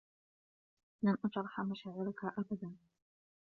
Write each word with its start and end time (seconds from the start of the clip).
لن 1.03 1.17
أجرح 1.25 1.59
مشاعرك 1.61 2.23
أبدا 2.25 2.75